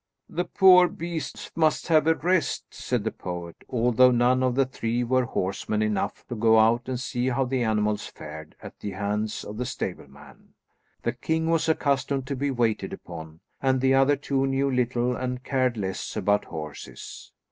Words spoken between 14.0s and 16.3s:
two knew little and cared less